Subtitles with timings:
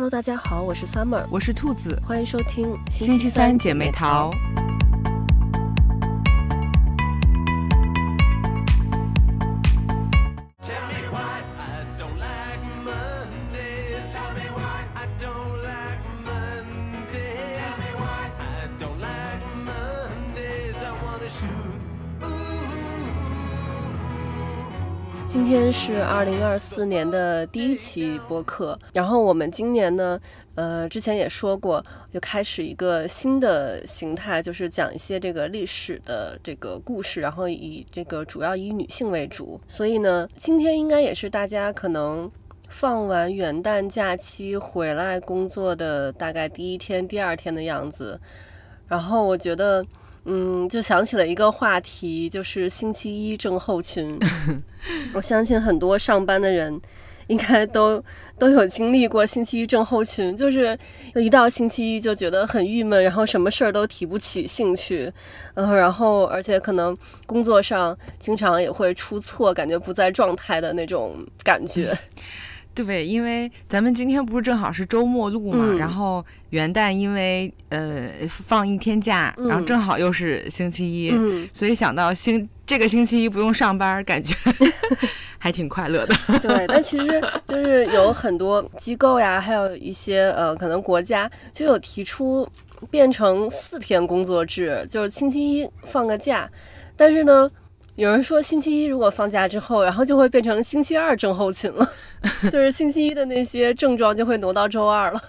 [0.00, 4.30] Hello，大家好，我是 Summer，我是兔子，欢迎收听星期三姐妹淘。
[25.50, 30.16] 今天是二零二四年的第一期播客，然后我们今年呢，
[30.54, 39.60] 呃，之前也说过，就开始一个新的形态，就是讲一些这个历史的这个故事，然后以这个主要以女性为主。
[39.66, 42.30] 所以呢，今天应该也是大家可能
[42.68, 48.20] 放完元旦假期回来工作的大概第一天、第二天的样子。
[48.86, 49.84] 然后我觉得。
[50.24, 54.18] 嗯，就想起了一个话题，就是星期一症候群。
[55.14, 56.80] 我相信很多上班的人
[57.26, 58.02] 应该都
[58.38, 60.78] 都有经历过星期一症候群，就是
[61.14, 65.10] 一到星期一就觉得很郁闷，然后什么事儿都提不起兴趣，
[65.54, 71.96] 嗯，然后而且可能工作上经常也会出错，感觉不在状态的那种感觉。
[72.72, 84.34] 对，因为咱们今天不是正好是周末录嘛，嗯、然后元旦因为呃放一天假，嗯、然后正好又是星期一，嗯、所以想到星这个星期一不用上班，感觉
[85.36, 86.14] 还挺快乐的。
[86.40, 92.48] 对，但其实就是有很多机构呀，还有一些呃可能国家就有提出
[92.88, 96.48] 变成四天工作制，就是星期一放个假，
[96.96, 97.50] 但是呢。
[97.96, 101.86] 有人说，星期一如果放假之后，然后就会变成星期二症候群了，
[102.50, 105.20] 就是星期一的那些症状就会挪到周二了。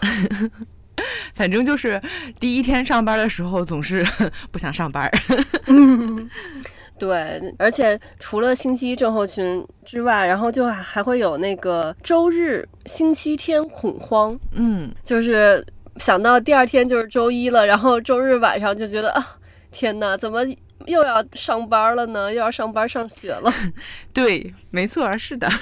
[1.34, 2.00] 反正就是
[2.40, 4.06] 第一天上班的时候总是
[4.52, 5.10] 不想上班。
[5.68, 6.30] 嗯，
[6.98, 14.38] 对，而且除了星期一症候群之外，然后就还会有那个周日、星期天恐慌。
[14.54, 15.66] 嗯，就是
[15.98, 19.26] 想到第二天就是周一了，然后周日晚上就觉得啊，
[19.72, 20.40] 天哪，怎么？
[20.86, 23.54] 又要上班了呢，又要上班上学了。
[24.14, 25.50] 对，没错，是的。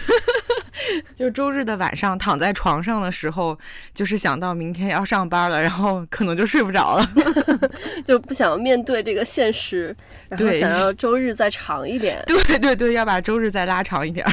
[1.17, 3.57] 就周日的晚上躺在床上的时候，
[3.93, 7.05] 就是想到明天要上班了，然后可能就睡不着了，
[8.05, 9.93] 就不想面对这个现实，
[10.29, 12.23] 然后想要周日再长一点。
[12.25, 14.25] 对对对，要把周日再拉长一点。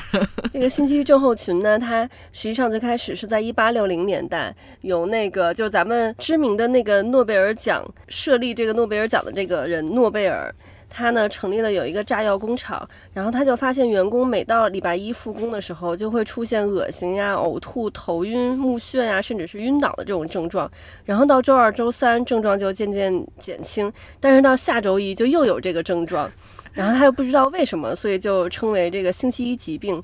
[0.52, 10.54] 这个星期一症候群呢，它实际上最开始是在一八六零年代，有那个就咱们知名的那个诺贝尔奖设立这个诺贝尔奖的这个人诺贝尔。
[10.96, 20.70] 他呢成立了有一个炸药工厂，然后他就发现员工每到礼拜一复工的时候，就会出现恶心呀、呕吐、头晕目眩呀，甚至是晕倒的这种症状。
[21.04, 26.30] 然后到周二、周三症状就渐渐减轻，但是到下周一就又有这个症状，
[26.72, 30.02] 然后他又不知道为什么，所以就称为这个星期一疾病。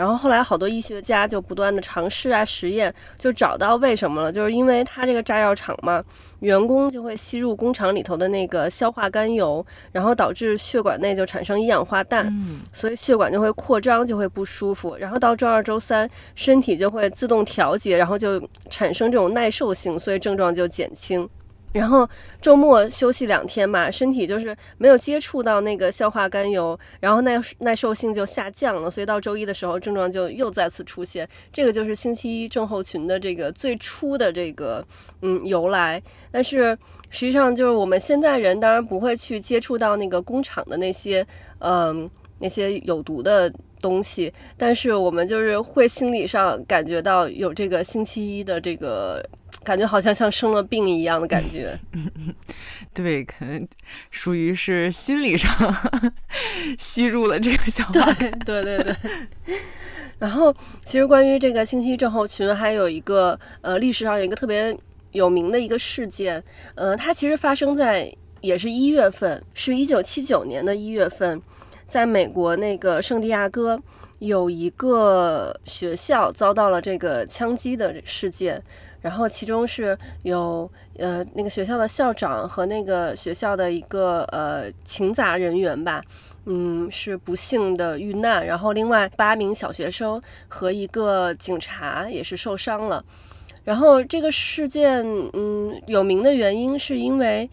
[0.00, 6.02] 然后后来好多医学家就不断的尝试啊实验，就找到为什么了，就是因为他这个炸药厂嘛，
[6.38, 9.62] 员工就会吸入工厂里头的那个硝化甘油，
[9.92, 14.96] 然后导致血管内就产生一氧化氮，嗯、所以血管就会扩张，就会不舒服。
[14.96, 21.28] 然后到周二、周三，身体就会自动调节，然后就产生这种耐受性，所以症状就减轻。
[21.72, 22.08] 然后
[22.40, 31.28] 周末休息两天嘛，身体就是没有接触到那个硝化甘油，然后耐耐受性就下降了，所以到周一的时候症状就又再次出现。
[31.52, 34.84] 这个就是星期一症候群的这个最初的这个
[35.22, 36.02] 嗯由来。
[36.32, 36.76] 但是
[37.08, 41.24] 实际上就是我们现在人当然不会去接触到那个工厂的那些
[41.60, 42.10] 嗯
[42.40, 49.24] 那些有毒的东西，但是我们就是会心理上感觉到有这个星期一的这个。
[49.62, 51.78] 感觉好像像生了病一样的感觉，
[52.94, 53.66] 对，可能
[54.10, 55.50] 属于是心理上
[56.78, 58.12] 吸入了这个想法。
[58.14, 58.96] 对对对对。
[60.18, 60.54] 然后，
[60.84, 64.76] 其实关于这个星期症候群，还有一个呃历史上有一个特别
[65.12, 66.42] 有名的一个事件，
[66.74, 71.40] 呃，它其实发生在也是一月份，是一九七九年的一月份，
[71.86, 73.80] 在美国那个圣地亚哥
[74.18, 78.62] 有一个学校遭到了这个枪击的事件。
[79.00, 86.02] 然后其中是有呃那个学校的校长和那个学校的一个呃勤杂人员吧，
[86.44, 88.44] 嗯，是不幸的遇难。
[88.44, 93.04] 然后另外八名小学生和一个警察也是受伤了。
[93.64, 97.48] 然后这个事件嗯有名的原因是因为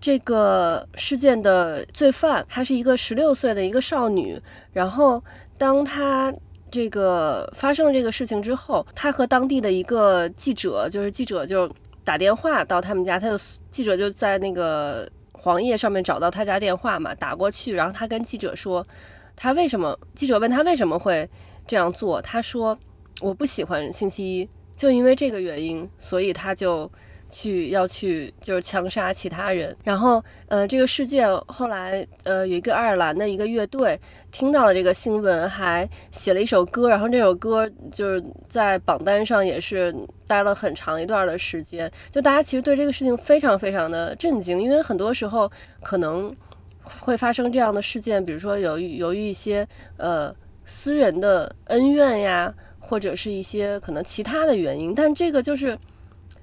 [0.00, 4.40] 这个事件的罪犯她是一个十六岁的一个少女，
[4.72, 5.22] 然后
[5.58, 6.32] 当她。
[6.72, 11.70] 这个发生了这个事情之后，他和当地的一个记者，就是记者就
[12.02, 13.38] 打电话到他们家，他就
[13.70, 18.84] 记者就在那个黄页上面找到他家电话嘛，打过去，然后他跟记者说，
[19.36, 19.96] 他为什么？
[20.14, 21.28] 记者问他为什么会
[21.66, 22.76] 这样做，他说
[23.20, 24.48] 我不喜欢星期一。
[24.74, 26.90] 就因为这个原因，所以他就。
[27.34, 33.98] 去要去就是枪杀其他人，然后呃，这个事件后来呃，有一个爱尔兰的一个乐队
[34.30, 39.92] 听到了这个新闻，还写了一首歌，然后这首歌就是在榜单上也是
[40.26, 41.90] 待了很长一段的时间。
[42.10, 45.50] 就大家其实对这个事情非常非常的震惊，因为很多时候
[45.82, 46.36] 可能
[46.82, 50.30] 会发生这样的事件，比如说由于由于一些呃
[50.66, 55.78] 私人的恩怨呀，或者是一些可能其他的原因，但这个就是。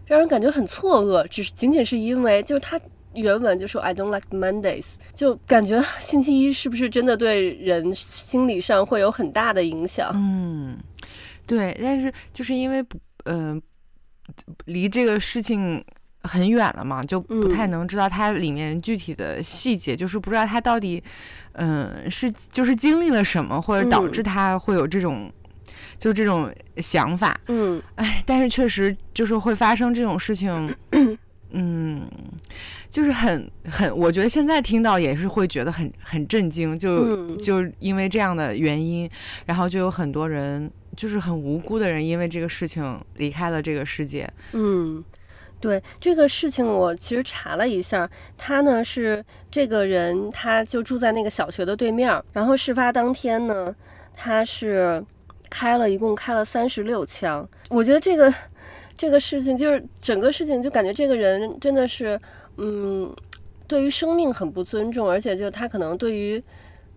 [0.10, 2.82] 让人感觉很错愕，只是仅仅是因为就是他
[3.14, 10.10] 原文就说 I don't like Mondays，就感觉星期一是不是真的对人心理上会有很大的影响？
[10.16, 10.80] 嗯，
[11.46, 13.62] 对，但是就是因为不，嗯、
[14.26, 14.34] 呃，
[14.66, 15.86] 离这个事情
[16.24, 21.04] 很远了嘛，就不太能知道它里面具体的细节，嗯、就是不知道他到底，
[21.52, 25.32] 嗯、呃，是就是经历了什么，或者导致他会有这种。
[26.00, 30.74] 就这种想法，嗯，哎，但是确实就是会发生这种事情，
[31.52, 32.10] 嗯，
[32.90, 39.10] 就是很很，我觉得现在听到也是会觉得很很震惊，就就因为这样的原因，
[39.46, 44.26] 然后就有很多人就是很无辜的人，因为这个事情离开了这个世界。
[44.54, 45.04] 嗯，
[45.60, 53.76] 对，这个事情我其实查了一下，他呢是这个人，他就住在那个小学的对面，然后事发当天呢，
[54.16, 55.04] 他是。
[55.50, 58.34] 开了一共开了三十六枪，我觉得这个
[58.96, 62.20] 这个事情就是整个事情就感觉这个人真的是，
[62.58, 63.14] 嗯，
[63.68, 66.42] 对于生命很不尊重，而且就他可能对于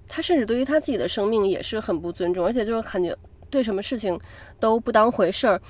[0.09, 3.17] 他甚至对于他自己的生命也是很不尊重，而且就是感觉
[3.49, 4.19] 对什么事情
[4.61, 5.61] 都不当回事儿。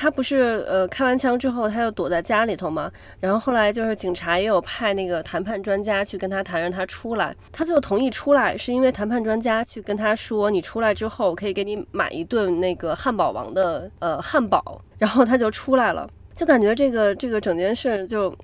[0.00, 2.90] 他不是呃开完枪之后，他又躲在家里头嘛。
[3.20, 7.36] 然后后来就是警察也有派那个谈判专家去跟他谈，让他出来。
[7.52, 18.34] 他最后同意出来，是因为谈判专家去跟他说：“你出来之后，可以给你买一顿那个汉堡王的呃汉堡。”然后他就出来了，就感觉这个这个整件事就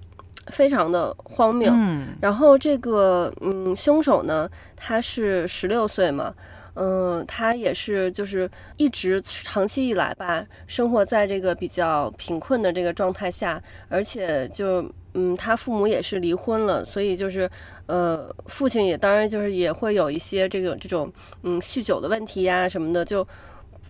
[0.49, 1.73] 非常的荒谬。
[1.75, 2.09] 嗯。
[2.21, 6.35] 然后这个嗯凶手呢，他是十六岁嘛。
[6.77, 14.85] 嗯，他也是，就是一直长期以来吧，生活在这个比较贫困的这个状态下，而且就
[15.15, 17.51] 嗯，他父母也是离婚了，所以就是
[17.87, 21.11] 呃，父亲也当然就是也会有一些这个这种
[21.43, 23.27] 嗯酗酒的问题呀什么的，就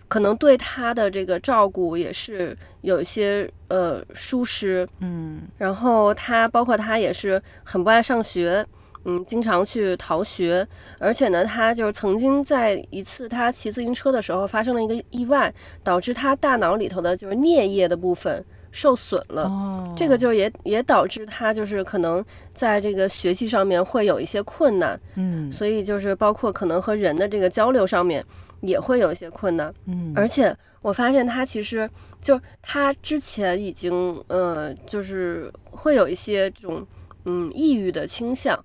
[0.07, 8.65] 可能对他的这个照顾也是有一些呃疏失，嗯，然后他包括他也是很不爱上学。
[9.09, 10.67] 嗯，经常去逃学，
[10.99, 15.51] 而且呢，他就是曾经在一次他骑自行车的时候发生了一个意外，
[15.81, 19.43] 导致他大脑里头的就是颞叶的部分受损了。
[19.43, 22.23] 哦，这个就也也导致他就是可能
[22.53, 24.99] 在这个学习上面会有一些困难。
[25.15, 28.21] 嗯，所以就是包括可能和人的这个交流上面
[28.59, 29.73] 也会有一些困难。
[29.85, 31.89] 嗯，而且我发现他其实
[32.21, 36.85] 就他之前已经呃，就是会有一些这种
[37.23, 38.61] 嗯抑郁的倾向。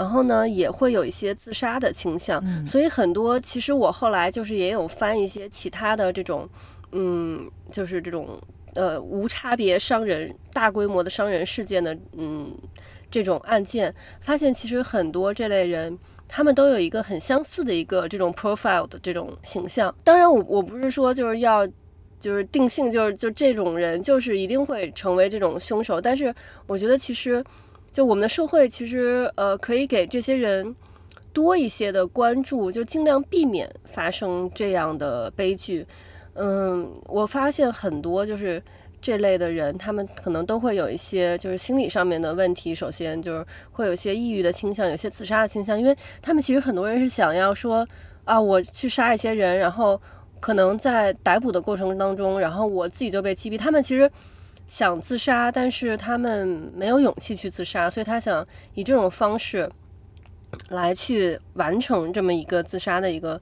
[0.00, 6.48] 然后呢，也会有一些自杀的倾向，嗯，所以很多其实我后来就是也有翻一些其他的这种，
[6.92, 8.40] 嗯，就是这种
[8.72, 12.50] 呃无差别伤人、大规模的伤人事件的，嗯，
[13.10, 19.94] 这种案件，发现其实很多这类人，他们都有一个很相似的一个这种 profile 的这种形象。
[20.02, 21.66] 当然我，我我不是说就是要
[22.18, 26.34] 就是定性，就是就这种人就是一定会成为这种凶手，但是
[26.66, 27.44] 我觉得其实。
[27.92, 30.74] 就我们的社会其实呃可以给这些人
[31.32, 35.84] 多一些的关注，就尽量避免发生这样的悲剧。
[36.34, 38.62] 嗯，我发现很多就是
[39.00, 42.72] 这类的人，他们可能都会有一些就是心理上面的问题。
[42.72, 47.86] 首先就是会有一些抑郁的倾向，有些自杀的倾向，因为他们其实很多人是想要说
[48.24, 50.00] 啊，我去杀一些人，然后
[50.38, 53.58] 可能在逮捕的过程当中，然后我自己就被击毙。
[53.58, 54.08] 他们其实。
[54.70, 59.68] 想自杀，但是他们没有勇气去自杀，所以他想以这种方式
[60.68, 63.38] 来去完成这么一个自杀的一个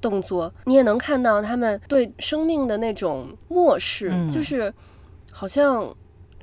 [0.00, 0.50] 动作。
[0.64, 4.72] 你也能看到他们对生命的那种漠视，嗯，就是
[5.30, 5.94] 好像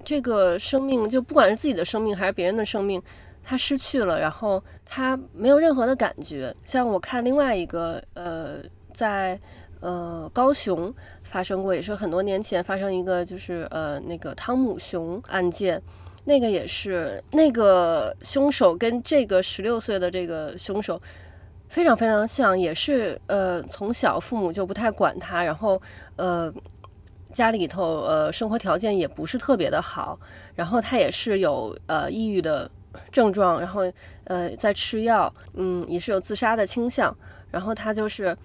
[0.03, 3.01] 这个生命，就不管是自己的生命还是别人的生命，
[3.43, 6.55] 他失去了，然后他没有任何的感觉。
[6.67, 8.57] 像我看另外一个，呃，
[8.93, 9.39] 在。
[9.81, 10.93] 呃，高雄
[11.23, 15.81] 发生过，也是很多年前发生一个，就是呃那个汤姆熊案件，
[16.25, 21.01] 那个也是那个凶手跟这个十六岁的这个凶手
[21.69, 25.81] 非常非常像，也是呃从小父母就不太管他，然后
[26.17, 26.53] 呃
[27.31, 30.19] 家里头呃生活条件也不是特别的好，
[30.55, 32.69] 然后他也是有呃抑郁的
[33.13, 33.89] 症状，然后
[34.25, 37.15] 呃在吃药，嗯也是有自杀的倾向，
[37.49, 38.37] 然后他就是。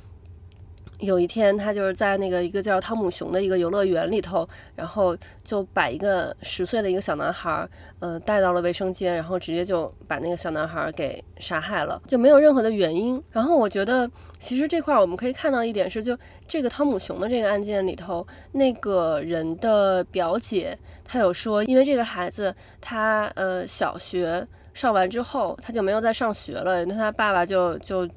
[1.00, 13.22] 有一天，他就是在那个一个叫汤姆熊的一个游乐园里头，然后就把一个十岁的一个小男孩，呃，带到了卫生间，然后直接就把那个小男孩给杀害了，就没有任何的原因。
[13.30, 14.08] 然后我觉得，
[14.38, 28.08] 其实这块我们可以看到一点是，就这个汤姆熊的这个案件里头，那个人的表姐，她有说，因为这个孩子他呃小学上完之后，他就没有再上学了，那他爸爸就就。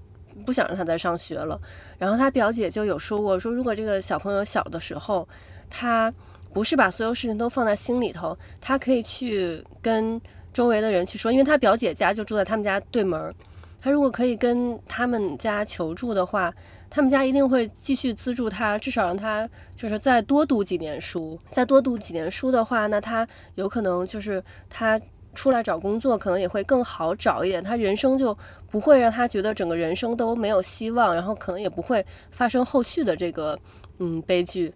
[0.48, 1.60] 不想让他再上学了，
[1.98, 5.28] 然后他表姐就有说过，说如果这个小朋友小的时候，
[5.70, 6.12] 他
[6.54, 10.20] 不是把所有事情都放在心里头，他可以去跟
[10.54, 13.36] 周围的人去说，因为他表姐家就住在他们家对门儿，
[13.82, 16.54] 他如果可以跟他们家求助的话，
[16.90, 24.98] 他们家一定会继续资助他，至少让他就是再多读几年书，再多读几年书的话，那他有可能就是他。
[25.38, 28.36] 出来找工作可能也会更好找一点，他人生就
[28.72, 33.58] 不会让他觉得整个人生都没有希望，然后可能也不会发生后续的这个
[34.00, 34.74] 嗯悲剧。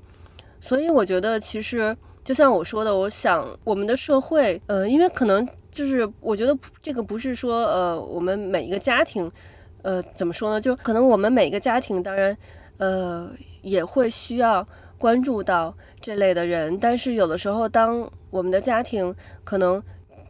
[0.59, 9.29] 所以我觉得其实就像我说的，我想我们的社会，呃，因为可能就是我觉得这个不是说呃我们每一个家庭，
[9.81, 10.61] 呃怎么说呢？
[10.61, 12.37] 就可能我们每一个家庭当然
[12.77, 13.31] 呃
[13.63, 14.65] 也会需要
[14.99, 19.81] 关注到这类的人，但是有的时候当我们的家庭可能。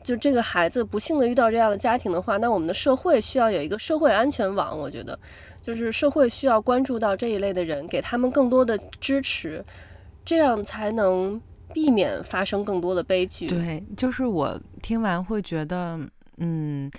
[0.03, 4.77] 就这个孩子不幸的遇到这样的家庭的话，那我们的社会需要有一个社会安全网。
[4.77, 5.17] 我觉得，
[5.61, 9.63] 就是社会需要关注到这一类的人，给他们更多的支持，
[10.25, 11.39] 这样才能
[11.73, 13.47] 避免发生更多的悲剧。
[13.47, 15.99] 对，就是我听完会觉得，
[16.37, 16.91] 嗯，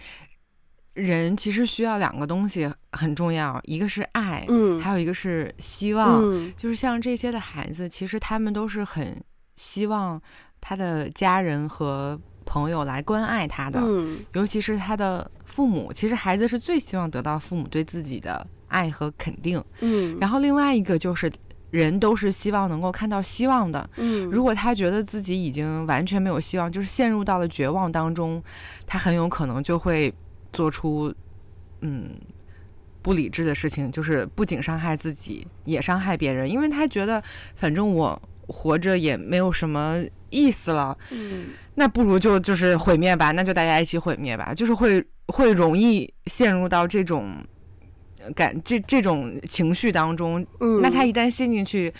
[0.94, 6.20] 人其实需要两个东西很重要，一个是爱，嗯，还有一个是希望。
[6.22, 9.20] 嗯，就是像这些的孩子，其实他们都是很
[9.56, 10.22] 希望
[10.60, 12.20] 他的家人和。
[12.52, 15.90] 朋友来关爱他的，嗯，尤其是他的父母。
[15.90, 19.64] 其实孩子是最希望得到父母对自己的爱和肯定。
[19.80, 21.32] 嗯，然后另外一个就是，
[21.70, 23.88] 人都是希望能够看到希望的。
[23.96, 28.42] 嗯，如果他觉得自己已经完全没有希望，就是陷入到了绝望当中，
[28.86, 30.12] 他很有可能就会
[30.52, 31.10] 做出
[31.80, 32.10] 嗯
[33.00, 37.22] 不理智的事情，就是不仅伤害自己，也伤害别人，因为他觉得
[37.54, 40.96] 反正我活着也没有什么意思了。
[41.10, 41.50] 嗯。
[41.74, 47.32] 那不如就就是毁灭吧，那就大家一起毁灭吧，就是会会容易陷入到这种
[48.34, 50.46] 感这这种情绪当中。
[50.60, 51.90] 嗯，那他一旦陷进去，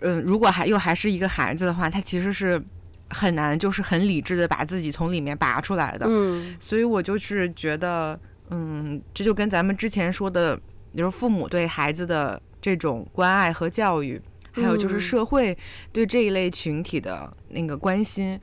[0.00, 2.60] 嗯、呃，如果还又还是一个孩子的话，他其实是
[3.08, 6.06] 很难就是很理智的把自己从里面拔出来的。
[6.08, 8.18] 嗯，所以我就是觉得，
[8.50, 10.56] 嗯，这就跟咱们之前说的，
[10.92, 14.20] 比如父母对孩子的这种关爱和教育，
[14.50, 15.56] 还有就是社会
[15.92, 18.38] 对这一类群体的那个关心。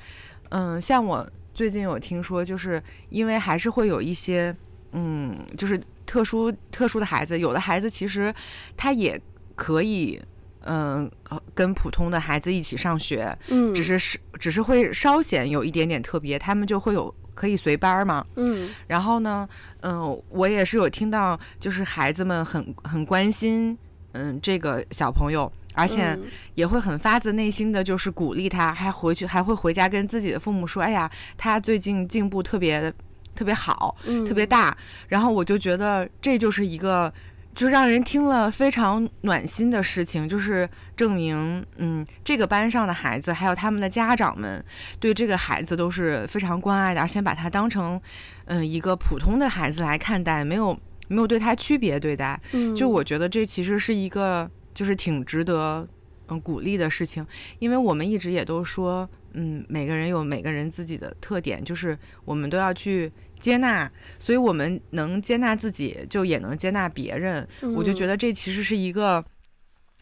[0.50, 4.56] 嗯，像我最近有听说，就是因为还是会有一些，
[4.92, 8.34] 嗯，就是特殊特殊的孩子，有的孩子其实
[8.76, 9.20] 他也
[9.56, 10.22] 可以，
[10.66, 11.10] 嗯，
[11.56, 19.48] 跟普通的孩子一起上学，嗯，只是是只是会稍显有一点点特别，他们就会有可以随班嘛，嗯，然后呢，
[19.82, 23.76] 嗯，我也是有听到，就是孩子们很很关心，
[24.12, 25.52] 嗯，这个小朋友。
[25.74, 26.18] 而且
[26.56, 32.94] 也会很发自内心的就是鼓励他，还回去还会回家跟自己的父母说：“哎呀，他最近进步特别
[33.36, 33.96] 特别好，
[34.28, 34.76] 特别大。”
[35.10, 37.12] 然后我就觉得这就是一个
[37.56, 44.64] 就让人听了非常暖心的事情，就是证明，嗯，这个班上的孩子还有他们的家长们
[45.00, 48.00] 对这个孩子都是非常关爱的，而且把他当成
[48.46, 50.78] 嗯一个普通的孩子来看待，没有
[51.08, 52.40] 没有对他区别对待。
[52.76, 54.50] 就我觉得这其实是一个。
[54.74, 55.88] 就是挺值得
[56.28, 57.26] 嗯鼓励的事情，
[57.60, 67.48] 因为我们一直也都说，嗯，每个人有每个人自己的特点，就是我们都要去接纳，所以我们能接纳自己，就也能接纳别人。
[67.62, 69.24] 嗯，我就觉得这其实是一个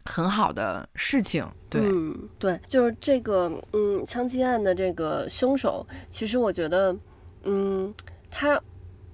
[0.06, 1.46] 很好的事情。
[1.70, 6.96] 对，嗯，对，就是这个，嗯，枪击案的这个凶手，其实我觉得，
[7.44, 7.94] 嗯，
[8.30, 8.62] 他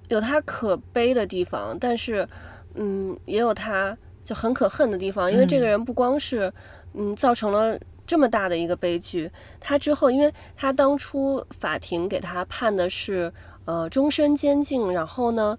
[0.08, 2.28] 有他可悲的地方，但是，
[2.74, 3.96] 嗯，也有他。
[4.28, 6.52] 就很可恨的地方，因为这个人不光是，
[6.92, 13.32] 嗯，造成了这么大的一个悲剧，他之后，因为他当初法庭给他判的是，
[13.64, 15.56] 呃，终身监禁，然后呢，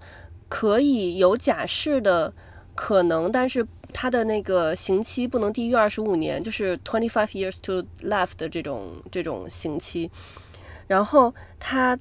[0.48, 2.32] 可以有假释的
[2.76, 10.12] 可能，但是他的那个刑期不能低于二十五年，就是 twenty five years to life 的这种这种刑期，
[10.86, 11.98] 然后他。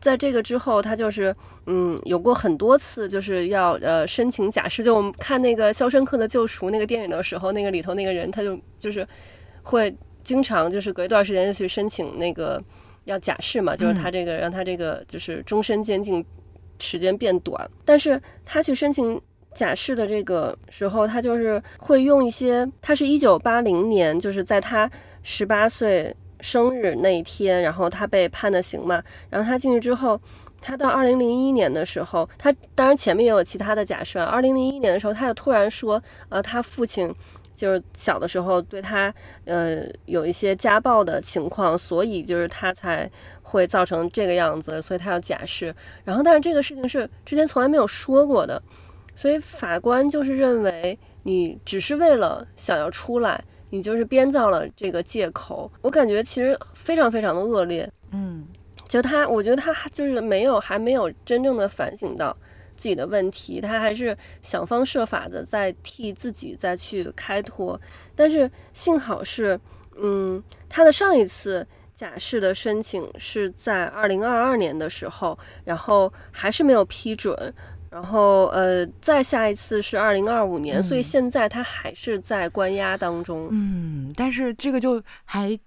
[0.00, 1.34] 在这个之后，他就是
[1.66, 4.82] 嗯，有过很多次就是要呃申请假释。
[4.82, 9.06] 就我们看那个《肖申克的救赎》那个电影的时候，那个里头那个人他就就是
[9.62, 12.62] 会经常就是隔一段时间就去申请那个
[13.04, 16.24] 要假释嘛，就是他这个让他这个就是终身监禁
[16.78, 17.70] 时间变短。
[17.84, 19.20] 但是他去申请
[19.54, 24.90] 假释的这个时候，他就是会用一些，他是一九八零年，就是在他
[25.22, 30.20] 十八岁生日那一天，然后他被判的刑嘛，然后他进去之后。
[30.62, 34.22] 他到二零零一年的时候，他当然前面也有其他的假设。
[34.22, 37.10] 二零零一年的时候，他就突然说，呃，他父亲
[37.54, 39.10] 就是小的时候对他，
[39.46, 45.74] 呃，有一些家暴的情况，所以就是他才会造成这个样子，所以他要假释。
[46.04, 48.62] 然后，但是这个事情是之前从来没有说过的，
[49.16, 55.70] 所以法官就是认为你只是为了想要出来，你就是编造了这个借口。
[55.80, 58.46] 我感觉其实非常非常的恶劣，嗯。
[58.88, 62.36] 就他，我觉得他就是没有，还没有真正的反省到
[62.74, 67.80] 自己的问题，他还是想方设法的在替自己再去开脱。
[68.16, 69.60] 但是幸好是，
[69.96, 77.54] 嗯，他的上一次假释的申请是在二零二二年的时候，然后还是没有批准，
[77.90, 83.48] 然后呃，再下一次是二零二五年，嗯，所以现在他还是在关押当中。
[83.50, 85.58] 嗯，但是这个就还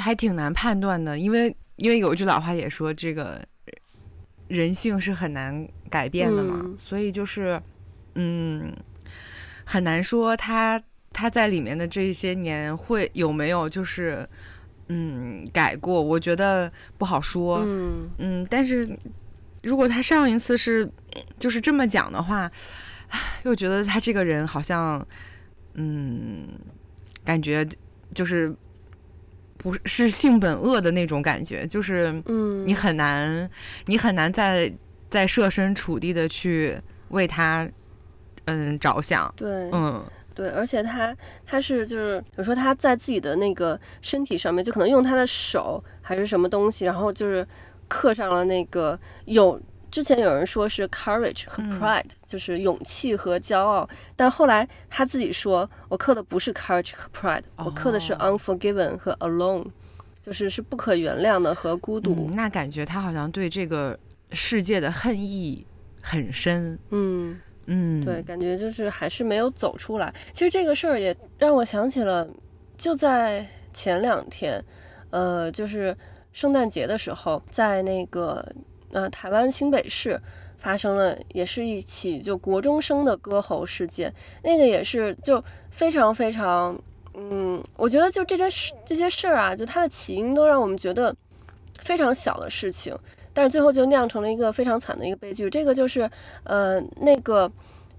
[0.00, 1.56] 还挺难判断的，因为。
[1.78, 3.44] 因为有一句老话也说，这个
[4.46, 7.60] 人性是很难改变的嘛，嗯、所以就是，
[8.14, 8.72] 嗯，
[9.64, 10.80] 很难说他
[11.12, 14.24] 他在里面的这些年会有没有就是，
[14.86, 18.88] 嗯，改过，我觉得不好说，嗯嗯，但是
[19.64, 20.88] 如果他上一次是
[21.38, 22.48] 就是这么讲的话，
[23.42, 25.04] 又觉得他这个人好像，
[25.74, 26.46] 嗯，
[27.24, 27.66] 感觉
[28.14, 28.54] 就是。
[29.56, 33.50] 不是是性本恶的那种感觉，就是嗯，你很难，嗯、
[33.86, 34.70] 你很难再
[35.08, 36.78] 再设身处地的去
[37.08, 37.66] 为他
[38.44, 39.32] 嗯着想。
[39.34, 40.04] 对，嗯，
[40.34, 41.16] 对，而且他
[41.46, 47.46] 他是就是，比如说他在自己的那个身体上面，就可能用他的手还是什么东西，然后就是
[47.94, 49.60] 刻上了那个有。
[49.90, 59.64] 之前有人说是 courage 和 pride，嗯，就是勇气和骄傲，但后来他自己说，我刻的不是 courage 和 pride，哦，我刻的是 unforgiven 和 alone，
[60.20, 62.26] 就是是不可原谅的和孤独。
[62.28, 63.96] 嗯，那感觉他好像对这个
[64.32, 65.64] 世界的恨意
[66.00, 66.76] 很深。
[66.90, 70.12] 嗯嗯，对，感觉就是还是没有走出来。
[70.32, 72.28] 其实这个事儿也让我想起了，
[72.76, 74.60] 就在前两天，
[75.10, 75.96] 呃，就是
[76.34, 78.46] 圣诞节的时候，在那个。
[78.92, 80.22] 呃，台湾新北市
[80.56, 85.42] 发生了，也是一起就国中生的割喉事件，那个也是就
[85.72, 86.80] 非常非常，
[87.14, 91.12] 嗯，我觉得就这件事这些事儿啊，就它的起因都让我们觉得
[91.80, 92.96] 非常小的事情，
[93.32, 95.50] 但是最后就酿成了一个非常惨的一个悲剧。
[95.50, 96.08] 这个就是
[96.44, 97.50] 呃那个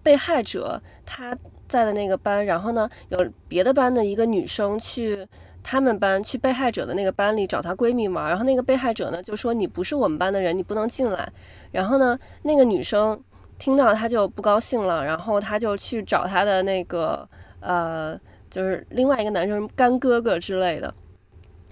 [0.01, 5.27] 被害者他在的那个班，然后呢有别的班的一个女生去。
[5.67, 11.27] 他们班去被害者的那个班里找她闺蜜玩，然后那个被害者呢就说，你不是我们班的人，你不能进来。
[11.71, 13.19] 然后呢，那个女生
[13.57, 17.27] 听到她就不高兴了，然后她就去找她的那个
[17.61, 18.15] 呃，
[18.47, 20.93] 就是另外一个男生干哥哥之类的，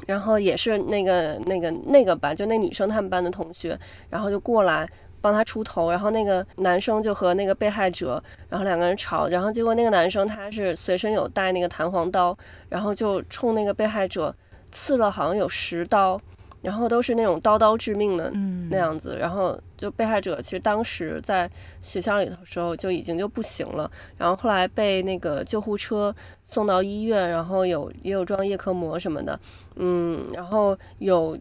[0.07, 3.79] 然后也是那个那个那个班，就那女生他们班的同学，
[4.09, 4.89] 然后就过来。
[5.23, 14.35] 帮他出头，然后那个男生就和那个被害者，然后两个人吵，然后结果那个男生他是随身有带那个弹簧刀，然后就冲那个被害者
[14.69, 16.19] 刺了好像有十刀，
[16.61, 18.29] 然后都是那种刀刀致命的
[18.69, 21.49] 那样子，然后就被害者其实当时在
[21.81, 29.39] 学校里头时候就已经就不行了，然后后来被那个救护车送到医院，然后有也有装叶克膜什么的，
[29.77, 31.37] 嗯，然后有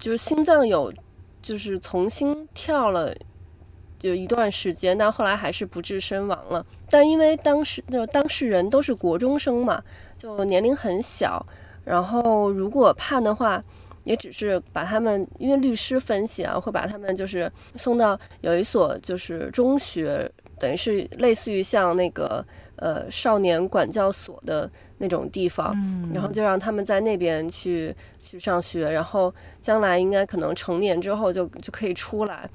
[0.00, 0.92] 就是心脏有。
[1.42, 3.12] 就是重新跳了，
[3.98, 6.64] 就一段时间，但后来还是不治身亡了。
[6.88, 9.82] 但因为当时就当事人都是国中生嘛，
[10.16, 11.44] 就年龄很小，
[11.84, 13.62] 然后如果判的话，
[14.04, 22.44] 也只是把他们，因为律师分析啊，会把他们就是送到有一所就是中学，等于是类似于像那个
[22.76, 24.70] 呃少年管教所的。
[24.98, 25.74] 那种地方，
[26.14, 27.92] 然后就让他们在那边去
[28.32, 32.48] 去上学，然后将来应该可能成年之后就就可以出来。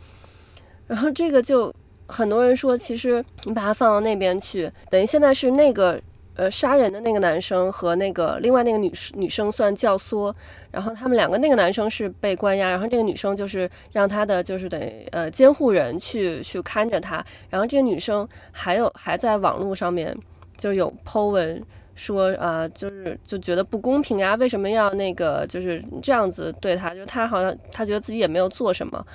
[0.88, 1.72] 然后这个就
[2.08, 6.02] 很多人说，其实你把他放到那边去，等于现在是那个
[6.36, 10.34] 呃杀人的那个男生和那个另外那个女女生算教唆，
[10.72, 20.18] 然后他们两个那个男生是被关押，然后这个女生就是让他的就是等于呃监护人去去看着他，然后这个女生还有还在网络上面
[20.58, 21.64] 就有 po 文。
[21.98, 26.94] 说啊、就是就觉得不公平呀，为什么要那个就是这样子对他？
[26.94, 29.06] 就他好像他觉得自己也没有做什么，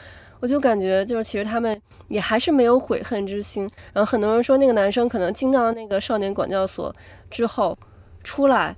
[0.40, 3.70] 我就感觉就是其实他们也还是没有悔恨之心。
[3.92, 6.94] 然后很多人说那个男生可能进到那个少年管教所
[7.30, 7.78] 之后
[8.24, 8.76] 出来，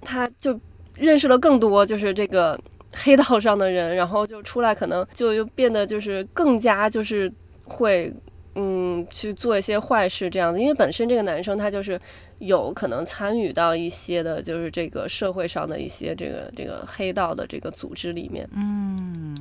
[0.00, 0.58] 他就
[0.96, 2.56] 认识了更多就是这个
[2.94, 7.30] 黑道上的人，然后就出来可能就又变得就是更加就是
[7.64, 8.14] 会
[8.56, 12.00] 嗯，去做一些坏事这样子，因为本身这个男生他就是
[12.38, 18.48] 有可能参与到一些的，就是这个社会上的一些这个这个黑道的这个组织里面。
[18.54, 19.36] 嗯，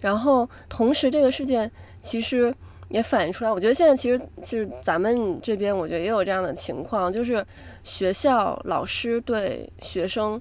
[0.00, 1.70] 然后同时这个事件
[2.02, 2.54] 其实
[2.90, 7.42] 也反映出来，我觉得现在其实其实咱们这边我觉得也有这样的情况，就是
[7.82, 10.38] 学校老师对学生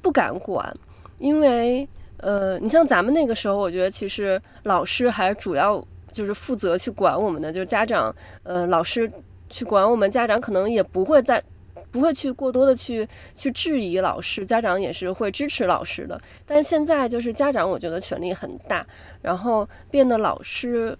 [0.00, 0.72] 不敢管，
[1.18, 5.84] 因为呃，你像咱们那个时候，我觉得其实老师还是主要。
[6.16, 9.10] 就是负责去管我们的，就是家长，呃，老师
[9.50, 11.42] 去管我们，家长可能也不会再，
[11.90, 16.18] 不会去过多的去去质疑老师，家长也是会支持老师的。
[16.46, 18.84] 但现在就是家长，我觉得权力很大，
[19.20, 20.96] 然后变得老师，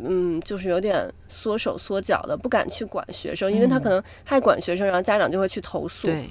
[0.00, 6.06] 嗯，就是有点缩手缩脚的，不敢去管学生，因为他可能太管学生，然后家长就会去投诉。
[6.06, 6.26] 对，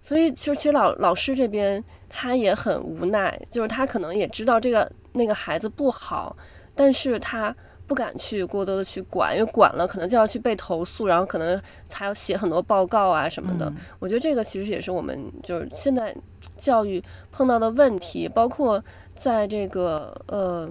[0.00, 6.36] 所以其实其实老老师这边他也很无奈，就是他可能也知道这个那个孩子不好，
[6.74, 7.54] 但是他。
[7.86, 11.60] 不敢去过多的去管，因为管了可能就要去被投诉，然后可能
[11.92, 13.66] 还要写很多报告啊什么的。
[13.66, 16.14] 嗯、我觉得这个其实也是我们就是现在
[16.56, 18.82] 教育碰到的问题，包括
[19.14, 20.68] 在这个呃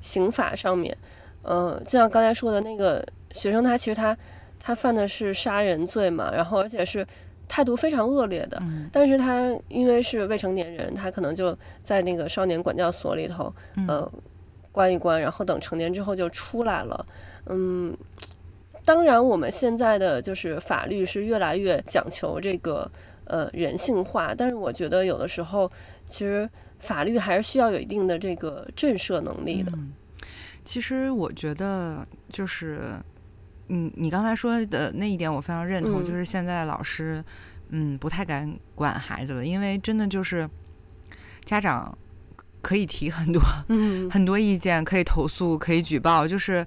[0.00, 0.96] 刑法上面，
[1.42, 4.16] 呃，就像刚才说的那个学生，他其实他
[4.58, 7.06] 他犯的是杀人罪嘛，然后而且是
[7.46, 13.54] 态度非常恶劣的，嗯、但是他因为是未成年人，他可能就在那个少年管教所里头，
[13.86, 14.10] 呃。
[14.70, 17.06] 嗯关一关，然后等成年之后就出来了。
[17.46, 17.92] 嗯，
[18.84, 22.88] 当然，我们现在的就是法律是越来越讲求这个
[23.24, 25.68] 呃人性化，但是我觉得有的时候
[26.06, 29.72] 其实法律还是需要有一定的这个震慑能力的。
[29.74, 29.92] 嗯，
[30.64, 32.92] 其实我觉得就是，
[33.66, 37.24] 嗯，你刚才说的那一点我非常认同，嗯，就是现在的老师
[37.70, 40.48] 嗯不太敢管孩子了，因为真的就是
[41.44, 41.98] 家长。
[42.62, 46.66] 可以提很多， 嗯，很多意见，可以投诉，可以举报，就是，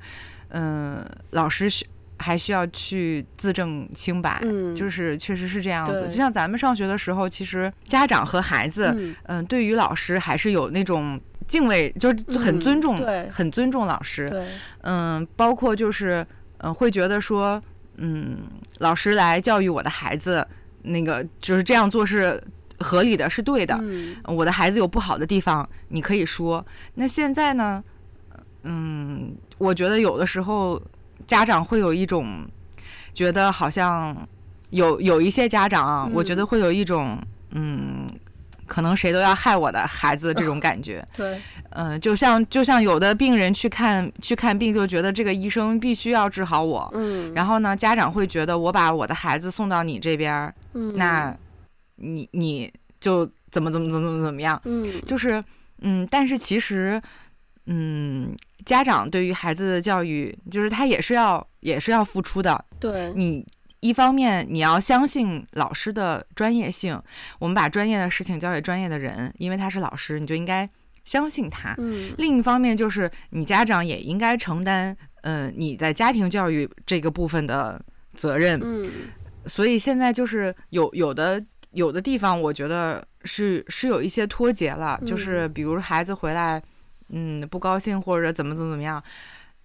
[0.49, 1.85] 嗯、呃，老师需
[2.17, 6.05] 还需要去自证清白，嗯，就是确实是这样子。
[6.07, 12.97] 就像咱们上学的时候，其实家长和孩子，嗯、呃，对于老师还是有那种敬畏，就是很尊重，
[13.29, 14.45] 很尊重老师，对，
[14.81, 16.21] 嗯，包括就是，
[16.59, 17.61] 嗯、呃，会觉得说，
[17.97, 18.37] 嗯，
[18.79, 20.47] 老师来教育我的孩子，
[20.81, 22.41] 那个就是这样做是。
[22.79, 26.65] 合理的是对的，嗯，我的孩子有不好的地方，你可以说。
[26.95, 27.83] 那现在呢？
[28.63, 30.81] 嗯，我觉得有的时候
[31.27, 32.47] 家长会有一种
[33.13, 34.15] 觉得好像
[34.69, 37.17] 有有一些家长啊，我觉得会有一种
[37.51, 38.09] 嗯，
[38.65, 40.99] 可能谁都要害我的孩子这种感觉。
[40.99, 46.89] 哦， 对，嗯，就像就像有的病人去看去看病，就觉得这个医生必须要治好我。
[46.95, 51.35] 嗯，然后呢，家长会觉得我把我的孩子送到你这边，嗯，那。
[52.03, 55.43] 你你就怎么怎么怎么怎么怎么样，嗯，就是
[55.79, 57.01] 嗯，但是其实
[57.65, 58.35] 嗯，
[58.65, 62.65] 家长对于孩子的教育，就是他也是要也是要付出的。
[62.79, 63.45] 对，你
[63.79, 67.01] 一方面你要相信老师的专业性，
[67.39, 70.69] 我们把专业的事情交给专业的人，因为他是老师，你就应该
[71.03, 71.75] 相信他。
[71.77, 78.59] 嗯，另一方面就是你家长也应该承担嗯、呃、你在家庭教育这个部分的责任。
[78.63, 78.89] 嗯，
[79.45, 81.43] 所以现在就是有有的。
[81.73, 86.61] 有的地方我觉得是是有一些脱节了，嗯，就是比如孩子回来，
[87.09, 89.01] 嗯，不高兴或者怎么怎么怎么样，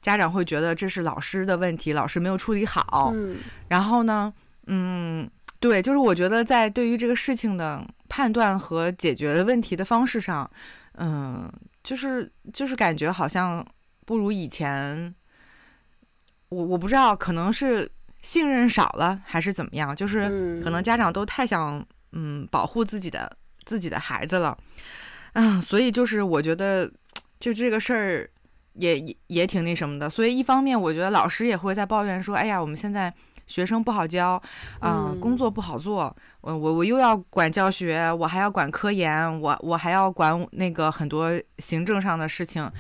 [0.01, 3.13] 家长会觉得这是老师的问题，老师没有处理好。
[3.15, 3.37] 嗯，
[3.69, 4.33] 然后呢，
[4.67, 5.29] 嗯，
[5.61, 10.51] 对，就是我觉得在对于这个事情的判断和解决问题的方式上，
[10.95, 11.51] 嗯，
[11.85, 13.67] 就是就是感觉好像
[14.07, 15.15] 不如以前。
[16.49, 17.87] 我我不知道，可能是
[18.23, 21.87] 信任少了还是怎么样，就是可能家长都太想。
[22.13, 23.31] 嗯，保护自己的
[23.65, 24.57] 自己的孩子了，
[25.35, 26.91] 啊，所以就是我觉得，
[27.39, 28.31] 就这个事儿
[28.75, 30.09] 也也也挺那什么的。
[30.09, 33.13] 所以一方面，我觉得老师也会在抱怨说：“哎呀，我们现在
[33.47, 34.41] 学生不好教，
[34.81, 36.15] 啊、呃，工作不好做。
[36.41, 42.71] 我我我又要管教学，我还要管科研，我我还要管那个很多行政上的事情，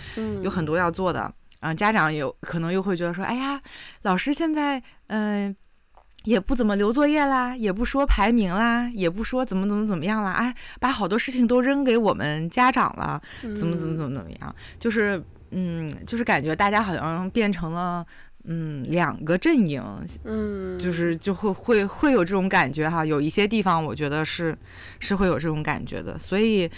[0.42, 1.30] 有很多要做的。
[1.60, 3.60] 嗯、呃，家长有可能又会觉得说：哎呀，
[4.02, 5.48] 老师现在嗯。
[5.48, 5.56] 呃”
[6.24, 18.04] 也不怎么留作业啦，也不说排名啦，也不说怎么怎么怎么样啦，哎，把好多事情都扔给我们家长了，怎么怎么怎么怎么样，就是嗯，就是感觉大家好像变成了
[18.44, 19.83] 嗯两个阵营，
[20.24, 24.54] 嗯，就是就会会会有这种感觉哈，有一些地方我觉得是
[24.98, 26.68] 是会有这种感觉的，所以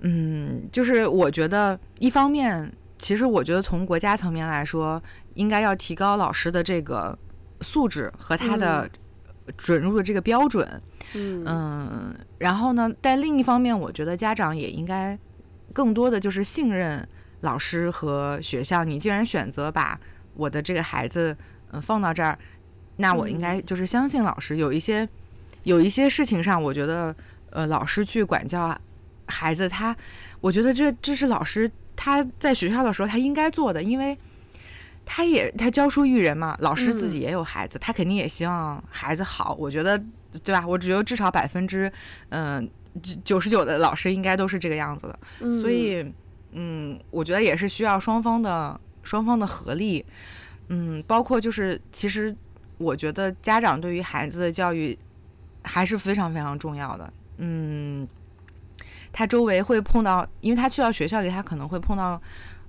[0.00, 5.00] 嗯，就是我觉得一方面，其实我觉得从国家层面来说，
[5.34, 7.16] 应该要提高老师的这个。
[7.60, 8.88] 素质和他的
[9.56, 10.66] 准入的这个标准，
[11.14, 15.18] 嗯，嗯，然后呢，但另一方面，我觉得家长也应该
[15.72, 17.06] 更多的就是信任
[17.40, 18.84] 老师和学校。
[18.84, 19.98] 你既然选择把
[20.34, 22.38] 我的这个孩子，嗯、呃，放到这儿，
[22.96, 24.56] 那我应该就是相信老师。
[24.56, 25.08] 有一些
[25.62, 27.14] 有一些事情上，我觉得，
[27.50, 28.78] 呃，老师去管教
[29.26, 29.96] 孩子，他，
[30.40, 34.16] 我觉得这这是老师他在学校的时候他应该做的，因为
[35.10, 39.56] 他也他教书育人嘛，老师自己也有孩子，他肯定也希望孩子好。
[39.58, 39.98] 我觉得，
[40.44, 40.66] 对吧？
[40.66, 41.90] 我只有至少百分之，
[42.28, 42.68] 嗯，
[43.24, 45.18] 九十九的老师应该都是这个样子的，
[45.62, 46.06] 所以。
[46.52, 50.02] 嗯，我觉得也是需要双方的双方的合力。
[50.68, 52.34] 嗯，包括就是，其实
[52.78, 54.98] 我觉得家长对于孩子的教育
[55.62, 57.12] 还是非常非常重要的。
[57.36, 58.08] 嗯，
[59.12, 62.20] 他周围会碰到，因为他去到学校里，他可能会碰到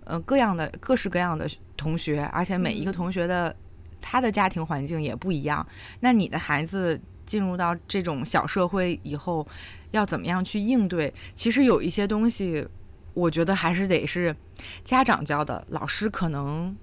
[0.04, 1.48] 呃各样的各式各样的
[1.80, 3.56] 同学，而且每一个同学的
[4.00, 5.66] 他的家庭环境也不一样。
[6.02, 9.48] 那你的孩子进入到这种小社会以后，
[9.92, 11.14] 要怎么样去应对？
[11.34, 12.68] 其实有一些东西。
[13.16, 14.34] 我觉得还是得是
[14.86, 16.74] 家长教的，老师可能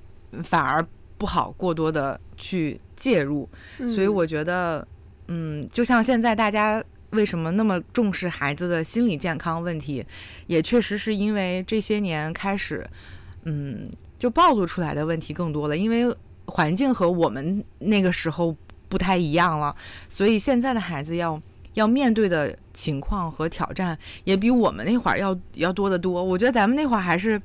[0.43, 0.85] 反而
[1.17, 3.49] 不好过多的去介入。
[3.89, 4.87] 所以我觉得，
[5.29, 10.05] 嗯，就像现在大家为什么那么重视孩子的心理健康问题，
[10.47, 12.87] 也确实是因为这些年开始，
[13.45, 16.15] 嗯，就暴露出来的问题更多了，因为
[16.47, 18.57] 环境和我们那个时候
[18.89, 19.75] 不太一样了，
[20.09, 21.41] 所以现在的孩子要。
[21.77, 26.25] 要面对的情况和挑战也比我们那会儿要要多得多。
[26.25, 27.39] 我觉得咱们那会儿还是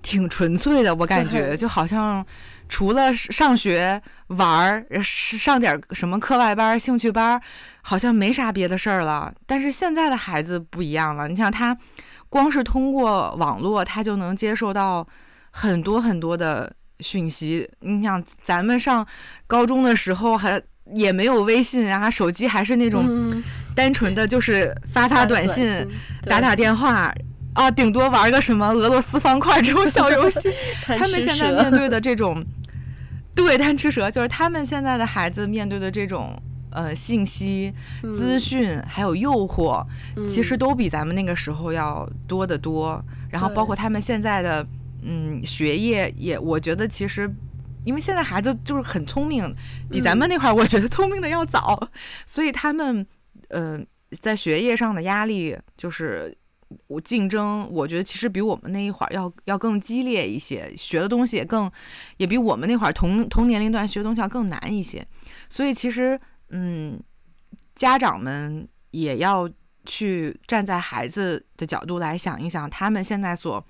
[0.00, 2.24] 挺纯粹的，我感觉就好像
[2.66, 7.38] 除了上学玩儿，上点什么课外班、兴趣班，
[7.82, 9.34] 好像没啥别的事儿了。
[9.46, 11.76] 但是现在的孩子不一样了，你想他
[12.30, 15.06] 光是通过网络，他就能接受到
[15.60, 17.68] 很多很多的讯息。
[17.80, 19.06] 你想咱们上
[19.46, 20.62] 高中的时候还。
[20.94, 23.04] 也没有微信啊，手机还是那种
[23.74, 25.88] 单纯的，就是发发短信、嗯、
[26.22, 27.12] 打打电话
[27.52, 30.50] 啊，顶多玩个什么俄罗斯方块这种小游戏。
[30.86, 32.42] 他们现在面对的这种，
[33.34, 39.84] 对，贪吃蛇就是他们现在的孩子面对的这种呃信息、资讯还有诱惑，
[40.16, 43.04] 嗯、其实都比咱们那个时候要多得多。
[43.28, 44.66] 然后包括他们现在的
[45.02, 47.32] 嗯学业也，我觉得其实。
[47.84, 49.54] 因为现在孩子就是很聪明，
[49.88, 51.88] 比咱们那会儿我觉得聪明的要早，嗯、
[52.26, 53.06] 所以他们
[53.48, 53.80] 呃
[54.20, 56.36] 在学业上的压力就是
[56.88, 61.70] 我竞争，我觉得其实比我们那一会儿要要更激烈一些，学的东西也更
[62.18, 65.06] 也比我们那会儿同同年龄段学的东西要更难一些，
[65.48, 67.00] 所以其实嗯
[67.74, 69.48] 家长们也要
[69.86, 73.64] 去站在孩子的角度来想一想，他们现在所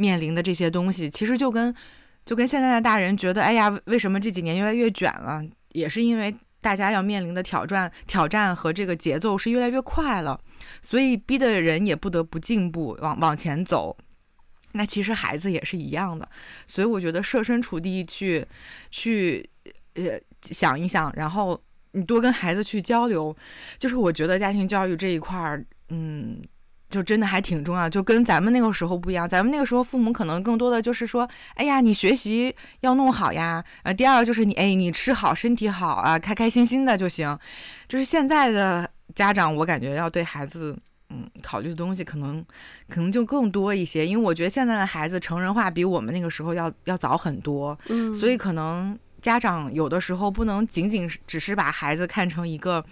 [0.00, 1.74] 面临的这些东西，其实就跟。
[2.26, 5.42] 就跟现在的大人觉得，哎呀，为什么这几年越来越卷了？
[5.72, 10.38] 也是因为大家要面临的挑战、挑战和这个节奏是越来越快了，
[10.82, 13.96] 所以逼得人也不得不进步，往往前走。
[14.72, 16.28] 那其实孩子也是一样的，
[16.66, 18.46] 所以我觉得设身处地去
[18.90, 19.48] 去
[19.94, 21.60] 呃想一想，然后
[21.92, 23.34] 你多跟孩子去交流，
[23.78, 26.40] 就是我觉得家庭教育这一块儿，嗯。
[26.90, 29.28] 就真的还挺重要，就跟咱们那个时候不一样。
[29.28, 33.64] 咱们那个时候父母可能更多的就是说，哎呀，你学习要弄好呀。
[33.84, 37.38] 呃，第二个就是你，哎，你吃好，身体好啊，开开心心的就行。
[37.88, 40.76] 就是现在的家长，我感觉要对孩子，
[41.10, 42.44] 嗯，考虑的东西可能
[42.88, 44.04] 可能就更多一些。
[44.04, 47.78] 因为我觉得现在的孩子成人化比我们那个时候要要早很多。
[47.88, 52.84] 嗯，所以可能家长有的时候不能仅仅只是把孩子看成一个。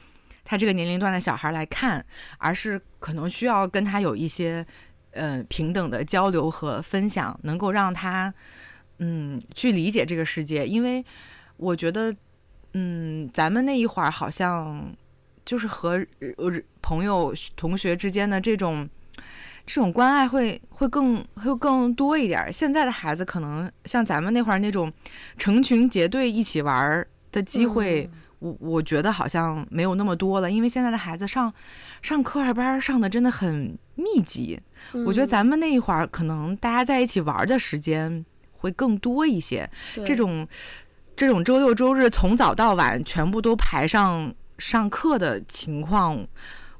[0.50, 2.02] 他这个年龄段的小孩来看，
[2.38, 4.66] 而是可能需要跟他有一些，
[5.10, 8.32] 呃，平等的交流和分享，能够让他，
[8.98, 10.66] 嗯，去理解这个世界。
[10.66, 11.04] 因为
[11.58, 12.16] 我觉得，
[12.72, 14.90] 嗯，咱们那一会儿好像
[15.44, 16.02] 就是和
[16.80, 18.88] 朋友、同学之间的这种
[19.66, 22.50] 这种关爱会会更会更多一点。
[22.50, 24.90] 现在的孩子可能像咱们那会儿那种
[25.36, 28.08] 成群结队一起玩的机会。
[28.40, 31.52] 嗯我我觉得好像没有那么多了，因为现在的孩子上
[32.02, 34.60] 上课外班上的真的很密集。
[34.92, 39.68] 嗯、我觉得咱们那一会儿可能大家在一起玩的时间会更多一些。
[40.06, 40.46] 这种
[41.16, 46.24] 这种周六周日从早到晚全部都排上上课的情况，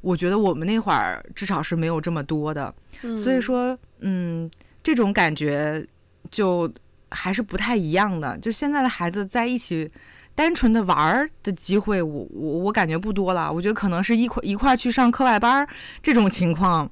[0.00, 2.72] 我觉得我们那会儿至少是没有这么多的。
[3.02, 4.48] 嗯、所以说，嗯，
[4.80, 5.84] 这种感觉
[6.30, 6.72] 就
[7.10, 8.38] 还是不太一样的。
[8.38, 9.90] 就现在的孩子在一起。
[10.38, 13.52] 单纯的玩儿的机会我，我我我感觉不多了。
[13.52, 15.66] 我觉得可能是一块一块去上课外班
[16.00, 16.88] 这种情况，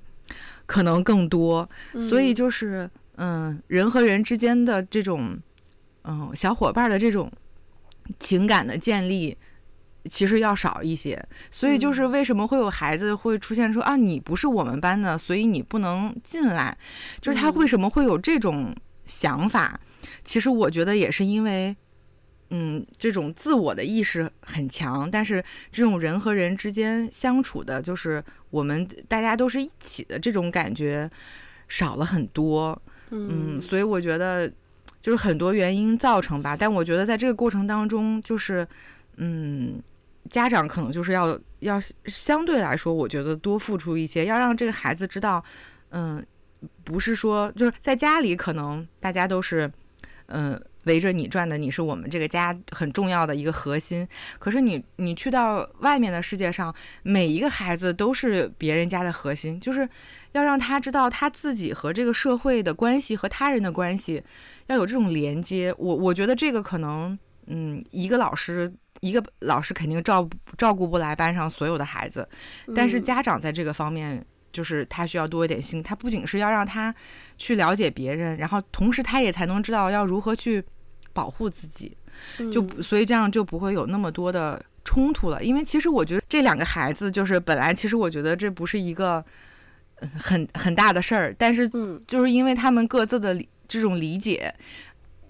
[0.67, 1.71] 可能更多。
[2.01, 5.39] 所以就是，嗯，人和人之间的这种，
[6.03, 7.31] 嗯，小伙伴的这种
[8.19, 9.39] 情感的建立，
[10.07, 11.25] 其实要少一些。
[11.49, 16.77] 所以就是为什么会有孩子会出现说啊，你不是我们班的，所以你不能进来。
[17.21, 19.79] 就是他为什么会有这种想法？
[20.25, 21.77] 其实我觉得也是因为，
[22.51, 31.11] 嗯，这种自我的意识很强，但是这种人和人之间相处的，就是我们大家都是一起的这种感觉
[31.69, 32.81] 少了很多。
[33.11, 34.51] 嗯，所以我觉得
[35.01, 36.57] 就是很多原因造成吧。
[36.57, 38.67] 但我觉得在这个过程当中，就是
[39.17, 39.83] 嗯，
[40.31, 45.45] 家长可能就是要要相对来说，我觉得多付出一些，要让这个孩子知道，
[45.91, 46.25] 嗯。
[46.83, 49.71] 不是说就是在家里，可能大家都是，
[50.27, 54.07] 嗯，围着你转的，你是我们这个家很重要的一个核心。
[54.39, 59.89] 可是你你去到外面的世界上，每一个孩子都是别人家的核心，就是
[60.33, 64.23] 要让他知道他自己和这个社会的关系和他人的关系
[64.67, 65.75] 要有这种连接。
[65.79, 72.29] 我我觉得这个可能，嗯，一个老师一个老师肯定照照顾不来班上所有的孩子，
[72.75, 74.25] 但是家长在这个方面。
[74.53, 76.95] 就是他需要多一点心，他不仅是要让他
[77.37, 80.65] 去了解别人，然后同时他也才能知道要如何去
[81.17, 81.97] 保护自己，
[82.53, 85.43] 就所以这样就不会有那么多的冲突了。
[85.43, 89.25] 因为其实我觉得这两个孩子就是本来其实我觉得这不是一个
[90.19, 91.67] 很很大的事儿，但是
[92.07, 93.35] 就是因为他们各自的
[93.67, 94.55] 这种理解，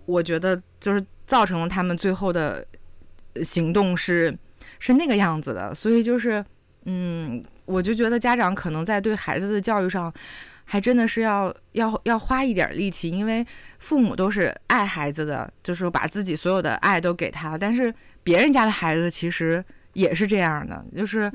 [0.05, 2.67] 我觉得就是造成了他们最后的
[3.45, 4.37] 行动是
[4.79, 6.45] 是那个样子的，所以就是
[6.85, 7.43] 嗯。
[7.67, 10.15] 我就觉得家长可能在对孩子的教育上，
[10.67, 13.47] 还真的是要要要花一点力气，因为
[13.79, 17.57] 父母都是爱孩子的，就是把自己所有的爱都给他。
[17.57, 21.33] 但是别人家的孩子其实也是这样的，就是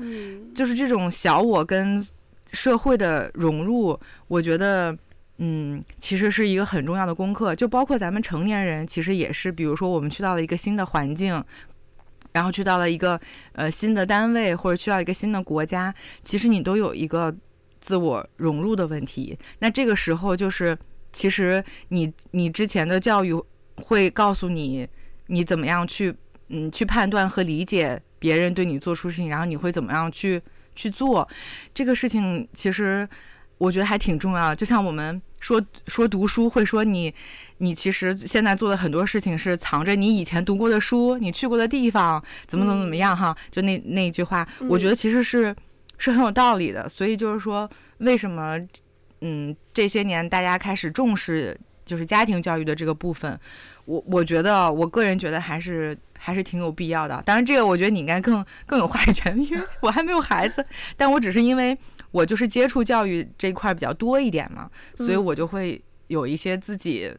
[0.54, 2.06] 就是这种小我跟
[2.52, 4.96] 社会的融入，我觉得
[5.38, 7.56] 嗯，其实是一个很重要的功课。
[7.56, 11.42] 就包括咱们成年人，其实也是，比如说我们去到了一个新的环境。
[12.34, 13.20] 然后去到了一个
[13.52, 17.30] 呃新的单位，或者去到一个新的国家，其实你都有一个
[17.82, 19.36] 自我融入的问题。
[19.58, 20.78] 那这个时候就是，
[21.12, 23.34] 其实你你之前的教育
[23.76, 24.88] 会告诉你，
[25.26, 26.14] 你怎么样去
[26.48, 30.40] 嗯去判断和理解别人对你做出事情，然后你会怎么样去
[30.74, 31.28] 去做
[31.74, 32.48] 这个事情。
[32.54, 33.06] 其实
[33.58, 34.56] 我觉得还挺重要的。
[34.56, 37.12] 就像我们说说读书，会说你。
[37.58, 43.32] 你其实现在做的很多事情是藏着你以前读过的书，你去过的地方，怎么怎么怎么样哈？
[43.52, 45.54] 就那那一句话，我觉得其实是
[46.04, 46.88] 是很有道理的。
[46.88, 48.58] 所以就是说，为什么
[49.20, 53.38] 嗯这些年大家开始重视就是家庭教育的这个部分，
[53.84, 57.22] 我我觉得我个人觉得还是还是挺有必要的。
[57.24, 60.64] 当然，这个我觉得你应该更更有话语权，因为我还没有孩子，
[60.96, 61.76] 但我只是因为
[62.10, 67.12] 我就是接触教育这一块比较多一点嘛，所以我就会有一些自己。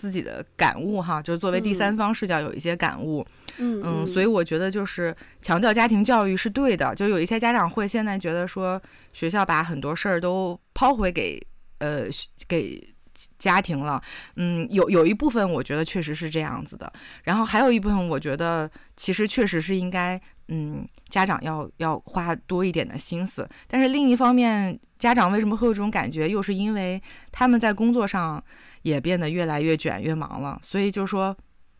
[0.00, 3.22] 自己的感悟哈，就是作为第三方视角有一些感悟，
[3.58, 6.94] 嗯嗯，所以我觉得就是强调家庭教育是对的。
[6.94, 8.80] 就有一些家长会现在觉得说，
[9.12, 11.38] 学校把很多事儿都抛回给
[11.80, 12.04] 呃
[12.48, 12.82] 给
[13.38, 14.02] 家庭了，
[14.36, 16.90] 嗯，有有一部分我觉得确实是这样子的，
[17.22, 23.46] 然后还有一部分我觉得其实确实是应该，嗯，家长要要花多一点的心思。
[23.68, 28.42] 但是另一方面，家长为什么会有这种感觉，又是因为他们在工作上。
[28.82, 31.36] 也变得越来越卷越忙了，所以就是说，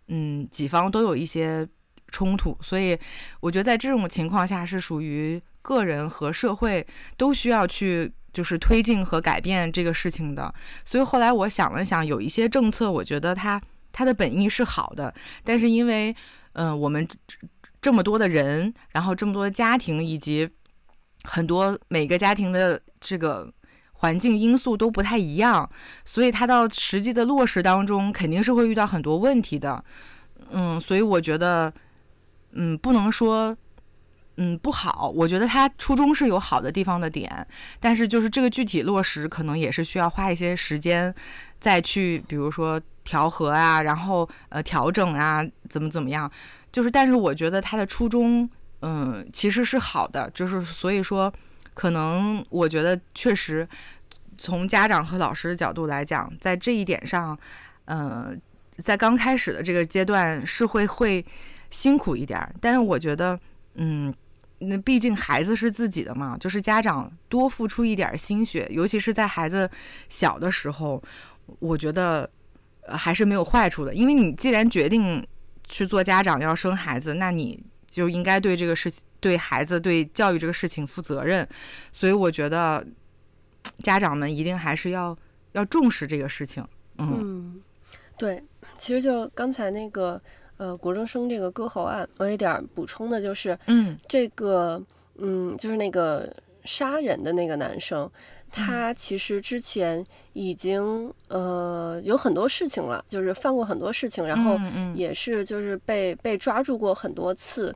[0.08, 1.66] 嗯，几方都有一些
[2.08, 2.98] 冲突，所以
[3.40, 6.86] 我觉得在这种情况下是属于个人和社会
[7.16, 10.52] 都需要去就是推进和改变这个事情的。
[10.84, 13.60] 所以后来我想了想，有一些政策，我觉得它
[13.92, 16.14] 它的本意是好的，但是因为
[16.52, 17.08] 嗯、我们
[17.80, 20.50] 这么多的人，然后这么多的家庭，以及
[21.22, 23.50] 很多每个家庭的这个。
[24.00, 25.68] 环境因素都不太一样，
[26.06, 29.84] 所以他到实际的落实当中，肯定是会遇到很多问题的。
[30.50, 31.70] 嗯，所以我觉得，
[32.52, 33.54] 嗯，不能说，
[34.36, 35.12] 嗯，不好。
[35.14, 37.46] 我觉得他初衷是有好的地方的点，
[37.78, 41.14] 但是就是这个具体落实，可能也是需要花一些时间
[41.58, 46.30] 再去，比如说调和啊，然后呃调整啊，怎么怎么样。
[46.72, 48.48] 就是，但是我觉得他的初衷，
[48.80, 50.30] 嗯，其实是好的。
[50.30, 51.30] 就是所以说。
[51.74, 53.66] 可能我觉得确实，
[54.36, 57.38] 从家长和老师的角度来讲，在这一点上，
[57.84, 58.34] 呃，
[58.76, 61.24] 在刚开始的这个阶段是会会
[61.70, 62.54] 辛苦一点。
[62.60, 63.38] 但是我觉得，
[63.74, 64.12] 嗯，
[64.58, 69.70] 那毕竟孩子是自己的嘛，就是家长多付出一点心血，尤其是在孩子
[70.08, 71.02] 小的时候，
[71.60, 72.28] 我觉得
[72.88, 73.94] 还是没有坏处的。
[73.94, 75.26] 因为你既然决定
[75.68, 79.02] 去做家长，要生孩子，那你就应该对这个事情。
[79.20, 81.46] 对孩子对教育这个事情负责任，
[81.92, 82.82] 所以我觉得
[83.82, 85.14] 家长们一定还是要
[85.52, 86.66] 要重视这个事情。
[86.96, 87.62] 嗯，嗯
[88.16, 88.42] 对，
[88.78, 90.18] 其实就刚才那个
[90.56, 94.82] 呃国中生这个割喉案，我有点补充的就是，嗯，这个
[95.16, 96.34] 嗯就是那个
[96.64, 98.10] 杀人的那个男生，
[98.52, 104.58] 他其实之前已经呃有很多事情了，就是犯过很多事情，然后
[104.94, 107.72] 也是就是被被抓住过很多次。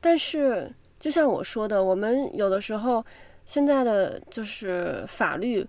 [0.00, 3.04] 但是就像我说的，我们有的时候
[3.44, 5.66] 现在的就是法律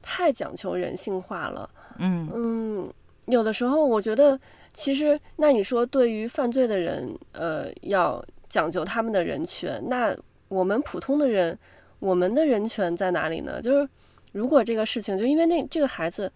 [0.00, 1.68] 太讲求人性化了。
[1.98, 2.92] 嗯嗯，
[3.26, 4.38] 有的时候我觉得
[4.72, 10.16] 其实那你说对于犯罪的人，呃，要讲究他们的人权，那
[10.48, 11.58] 我们普通的人。
[12.04, 13.62] 我们的人权在哪里呢？
[13.62, 13.88] 就是
[14.32, 16.30] 如果这个事情，就因为那这个孩子，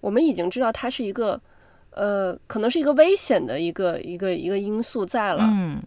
[0.00, 1.38] 我们已经知道他是一个，
[1.90, 5.42] 呃，可能是一个危险的一个一个一个因素在了。
[5.42, 5.82] 嗯，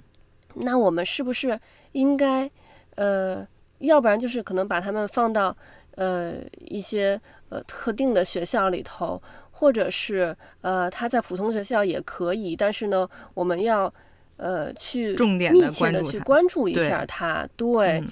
[0.54, 1.60] 那我们是不是
[1.94, 2.48] 应该，
[2.94, 3.48] 呃，
[3.80, 5.58] 要不然就是可能把他们放到
[5.96, 7.20] 呃一些
[7.50, 9.20] 呃特定的学校里头，
[9.50, 13.92] 或者是呃他在普通学校也可以，但是呢，我们要
[14.38, 15.16] 呃去
[15.52, 17.68] 密切的去关注一下他，对。
[17.68, 18.08] 对嗯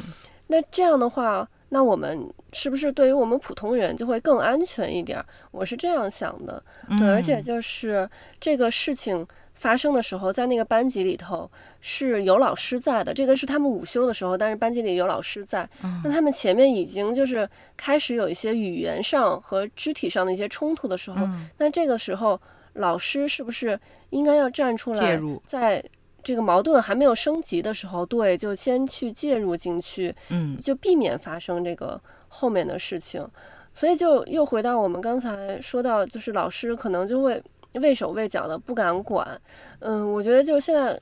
[0.52, 5.24] 那这样的话，那我们是不是对于我们普通人就会更安全一点？
[5.52, 6.62] 我是这样想的，
[7.00, 11.50] 对，而且就是这个事情发生的时候，在那个班级里头
[11.80, 15.66] 是有老师在的，这个是他们午休的时候，但是班级里有老师在。
[16.04, 21.26] 那他们前面已经就是开始有一些语言上和肢体上的一些冲突的时候，
[21.60, 22.38] 那这个时候
[22.74, 23.80] 老师是不是
[24.10, 25.82] 应该要站出来介入，在？
[26.24, 33.28] 这个矛盾还没有升级的时候，对，就先去介入进去，嗯，就避免发生这个后面的事情。
[33.74, 37.42] 所以就又回到我们刚才说到，就是老师可能就会
[37.76, 39.40] 畏手畏脚的不敢管。
[39.80, 41.00] 嗯，我觉得就是现在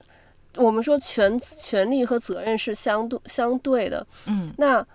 [0.56, 4.86] 我们说权权利和责任是相对相对的，嗯，那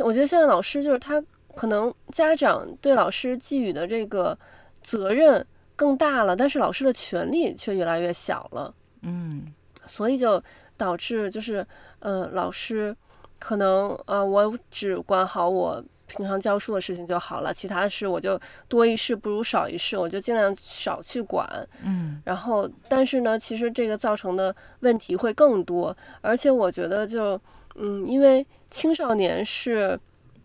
[0.00, 1.24] 我觉得现在老师就是他
[1.54, 4.38] 可能家长对老师寄予的这个
[4.82, 9.46] 责任更大了，但是老师的权利却越来越小了，嗯。
[9.86, 10.42] 所以就
[10.76, 11.66] 导致就是，
[12.00, 12.96] 呃，老师
[13.38, 21.46] 可能呃，我只管好我平常教书的事情就好了，其他的事我就多一事不如少一事，我就尽量少去管。
[21.82, 27.40] 嗯，然后但是呢，其实这个造成的问题会更多，而且我觉得就，
[27.76, 29.98] 嗯，因为青少年是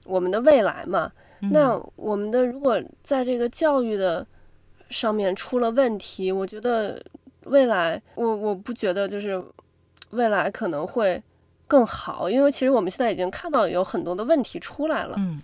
[0.05, 1.11] 我们的未来嘛，
[1.41, 4.25] 嗯，那我们的如果在这个教育的
[4.89, 7.01] 上面出了问题，我觉得。
[7.47, 9.43] 未来，我我不觉得就是
[10.11, 11.21] 未来可能会
[11.67, 15.15] 更好，因为其实我们现在已经看到有很多的问题出来了。
[15.17, 15.41] 嗯，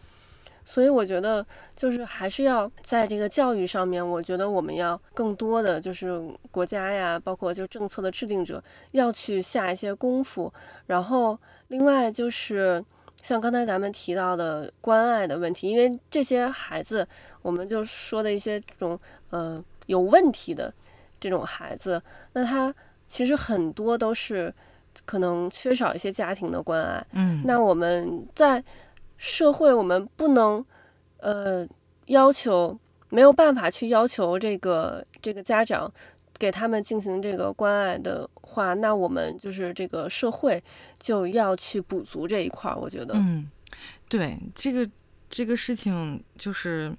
[0.64, 1.46] 所以我觉得
[1.76, 10.52] 就是还是要在这个教育上面，我觉得我们要更多的就是国家呀，包括就政策的制定者要去下一些功夫。
[10.86, 11.38] 然后
[11.68, 12.84] 另外就是
[13.22, 17.06] 像刚才咱们提到的关爱的问题，因为这些孩子，
[17.42, 18.98] 我们就说的一些这种
[19.30, 20.74] 呃有问题的。
[21.24, 22.04] 这种孩子，
[22.34, 22.74] 那他
[23.08, 24.54] 其实很多都是
[25.06, 27.02] 可能缺少一些家庭的关爱。
[27.14, 28.62] 嗯，那我们在
[29.16, 30.64] 社会，我们不能
[31.20, 31.66] 呃
[32.08, 35.90] 要求，没有办法去要求这个这个家长
[36.38, 40.62] 给他们进行这个关爱的话，那我们就是这个社会
[41.00, 42.74] 就要去补足这一块。
[42.76, 43.50] 我觉得，嗯，
[44.10, 44.90] 对，这个
[45.30, 46.94] 这个事情就是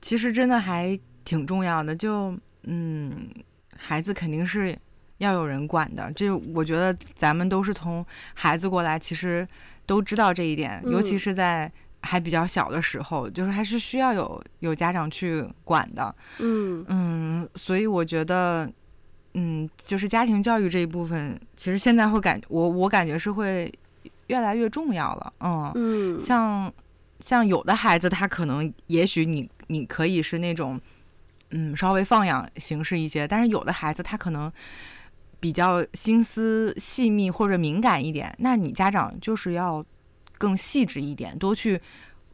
[0.00, 2.34] 其实真的还挺重要的，就。
[2.64, 3.28] 嗯，
[3.76, 4.76] 孩子肯定是
[5.18, 6.10] 要有人管的。
[6.12, 8.04] 这我觉得咱们都是从
[8.34, 9.46] 孩子过来，其实
[9.86, 10.82] 都知道这一点。
[10.86, 16.14] 尤其是在还比较小的时候，嗯、就是还是需要有有家长去管的。
[16.38, 18.70] 嗯嗯，所以我觉得，
[19.34, 23.72] 嗯，就是家庭教育这一部分，其实现在会感我我感觉是会
[24.28, 25.32] 越来越重要了。
[25.40, 26.72] 嗯嗯，像
[27.20, 30.80] 像有的孩子，他可能也许你你可以是那种。
[31.54, 34.50] 嗯，稍微放养形式一些，但是有的孩子他可能
[35.38, 39.84] 比较心思细密或者敏感一点，那你家长就是要
[40.38, 41.80] 更细致一点，多去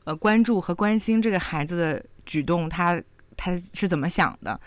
[0.05, 3.03] 呃关注和关心这个孩子的举动，他
[3.37, 4.61] 他是怎么想的，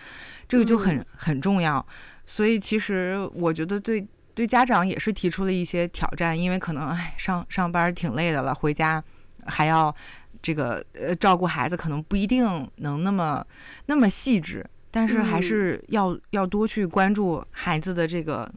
[0.47, 1.85] 这个就很、嗯、很重要。
[2.25, 9.03] 所以其实我觉得对对家长也是提出了一些挑战，因为可能哎上上班挺累的了，回家
[9.45, 9.95] 还要。
[10.41, 13.45] 这个呃，照顾孩子可能不一定能那么
[13.85, 18.51] 那么细致，但是还是要、嗯、要多去关注孩子的这个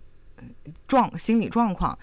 [0.89, 1.97] 状心理状况。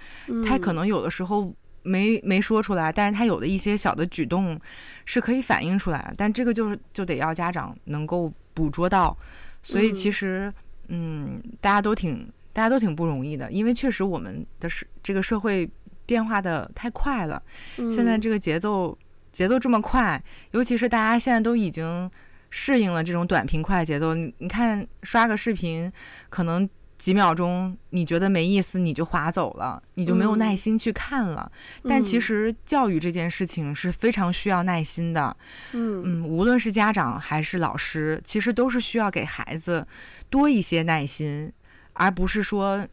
[0.46, 1.52] 他可能有的时候
[1.82, 4.60] 没没说出来，但是他有的一些小的举动
[5.04, 9.18] 是可以反映出来，但这个就是就得要家长能够捕捉到。
[9.64, 10.54] 所以其实
[10.90, 15.68] 嗯，嗯，大家都挺大家都挺不容易的，因为确实我们的社这个社会
[16.06, 17.42] 变化的太快了，
[17.78, 18.96] 嗯、现在这个节奏。
[19.32, 20.22] 节奏这么快，
[20.52, 22.10] 尤其是大家现在都已经
[22.50, 24.14] 适应了这种短平快节奏。
[24.14, 25.92] 你你看刷个视频，
[26.30, 31.52] 可能几秒钟你觉得没意思，你就划走了，你就没有耐心去看了。
[31.84, 35.36] 嗯、但其实教育这件事情是非常需要耐心的。
[35.72, 39.88] 嗯嗯，无论是家长还是老师，其实都是需要给孩子
[40.30, 41.52] 多一些耐心，
[41.94, 42.88] 而不是说，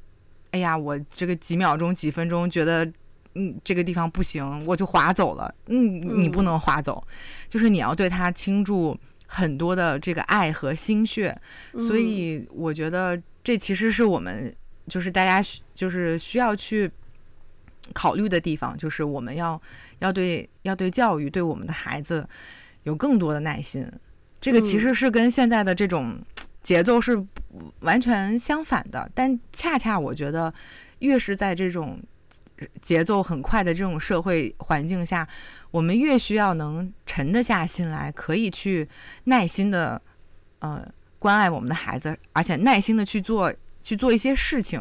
[0.53, 2.91] 哎呀，我这个几秒钟、几分钟觉得
[3.39, 5.55] 嗯这个地方不行，我就划走了。
[5.69, 7.15] 嗯，你不能划走，嗯、
[7.49, 11.41] 就是你要对他倾注很多的这个爱和心血。
[11.79, 13.19] 所以我觉得。
[13.45, 14.55] 这其实是我们，
[14.89, 15.43] 就是大家
[15.75, 16.91] 就是需要去
[17.95, 19.59] 考虑的地方，就是我们要
[20.01, 22.29] 要对要对教育，对我们的孩子
[22.83, 23.91] 有更多的耐心。
[24.39, 26.19] 这个其实是跟现在的这种
[26.63, 27.25] 节奏是
[27.81, 30.53] 完全相反的，但恰恰我觉得，
[30.99, 31.99] 越是在这种
[32.81, 35.29] 节奏很快的这种社会环境下，
[35.71, 38.89] 我们越需要能沉得下心来，可以去
[39.25, 40.01] 耐心的，
[40.61, 40.87] 呃。
[41.21, 43.53] 关爱我们的孩子，而且耐心的去做
[43.83, 44.81] 去做一些事情，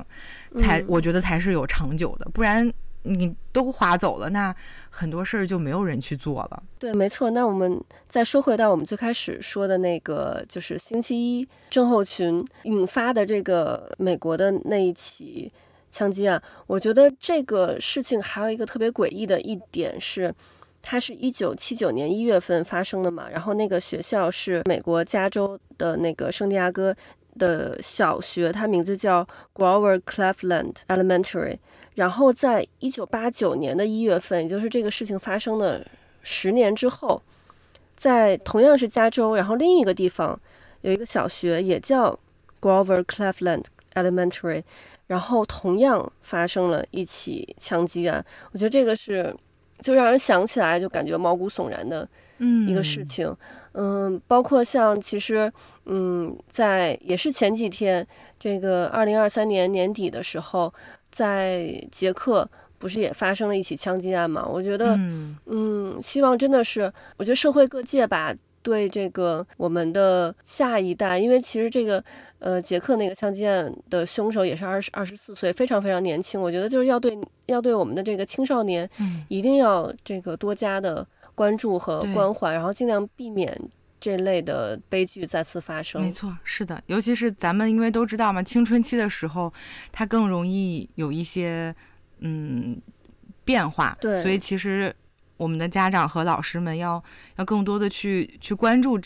[0.56, 2.30] 才我觉得才是有长久的。
[2.32, 2.72] 不然
[3.02, 4.56] 你都划走了，那
[4.92, 6.62] 很多事儿就没有人去做了。
[6.78, 7.32] 对，没错。
[7.32, 15.52] 那我们再说回到我们最开始说的那个，就是星期一症候群引发的这个美国的那一起
[15.90, 16.42] 枪击案。
[16.66, 20.34] 我觉得这个事情还有一个特别诡异的一点是。
[20.90, 26.96] 它是一九七九年一月份发生的嘛，然后那个学校是美国加州的那个圣地亚哥
[27.38, 31.58] 的小学，它名字叫 Grover Cleveland Elementary。
[31.96, 35.86] 然后在一九八九年的一月份，也就是这个事情发生的
[36.22, 37.22] 十年之后，
[37.98, 40.40] 在同样是加州，然后另一个地方
[40.82, 42.18] 有一个小学也叫
[42.62, 43.66] Grover Cleveland
[43.98, 44.64] Elementary，
[45.08, 48.24] 然后同样发生了一起枪击案。
[48.52, 49.36] 我觉得这个是。
[49.80, 52.10] 就让人想起来就感觉毛骨悚然的
[52.68, 53.28] 一个事情，
[53.74, 55.54] 嗯，嗯，包括像其实，
[55.86, 58.04] 嗯，在也是前几天，
[58.40, 60.74] 这个二零二三年年底的时候，
[61.12, 64.44] 在捷克不是也发生了一起枪击案嘛？
[64.44, 68.34] 我觉得，嗯，嗯，希望真的是，我觉得社会各界吧。
[68.62, 72.04] 对这个我们的下一代，因为其实这个
[72.40, 76.42] 呃杰克那个枪击案的凶手也是二十二十四岁，非常非常年轻。
[76.42, 78.90] 我觉得就是要对要对我们的这个青少年，
[79.30, 83.58] 一定要这个多加的关注和关怀，然后尽量避免
[84.02, 86.02] 这类的悲剧再次发生。
[86.02, 89.54] 没错，是的，尤其是咱们因为都知道嘛，青春期的时候，
[89.94, 91.74] 它更容易有一些
[92.20, 92.82] 嗯
[93.46, 93.98] 变化。
[94.02, 94.94] 对，所以其实。
[95.38, 97.02] 我们的家长和老师们要
[97.38, 99.00] 要更多的去去关注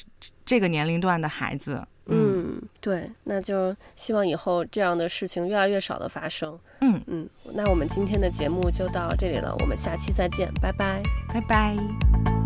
[0.46, 1.86] 这个年龄段的孩子。
[2.08, 6.60] 嗯，对，那就希望以后这样的事情越来越少的发生。
[6.82, 11.02] 嗯嗯，那我们今天的节目就到这里了，我们下期再见，拜拜，
[11.32, 12.41] 拜拜。